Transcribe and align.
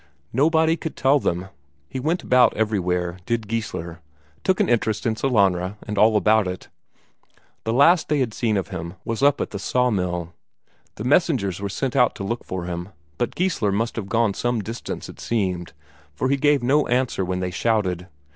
Nobody 0.33 0.75
could 0.77 0.95
tell 0.95 1.19
them; 1.19 1.49
he 1.87 1.99
went 1.99 2.23
about 2.23 2.57
everywhere, 2.57 3.19
did 3.27 3.47
Geissler, 3.47 4.01
took 4.43 4.59
an 4.59 4.67
interest 4.67 5.05
in 5.05 5.13
Sellanraa 5.15 5.77
and 5.83 5.95
all 5.95 6.17
about 6.17 6.47
it; 6.47 6.69
the 7.65 7.71
last 7.71 8.09
they 8.09 8.17
had 8.17 8.33
seen 8.33 8.57
of 8.57 8.69
him 8.69 8.95
was 9.05 9.21
up 9.21 9.39
at 9.39 9.51
the 9.51 9.59
sawmill. 9.59 10.33
The 10.95 11.03
messengers 11.03 11.59
were 11.59 11.69
sent 11.69 11.95
out 11.95 12.15
to 12.15 12.23
look 12.23 12.43
for 12.43 12.65
him, 12.65 12.89
but 13.19 13.35
Geissler 13.35 13.71
must 13.71 13.95
have 13.95 14.09
gone 14.09 14.33
some 14.33 14.61
distance, 14.63 15.07
it 15.07 15.19
seemed, 15.19 15.71
for 16.15 16.29
he 16.29 16.35
gave 16.35 16.63
no 16.63 16.87
answer 16.87 17.23
when 17.23 17.39
they 17.39 17.51
shouted. 17.51 18.07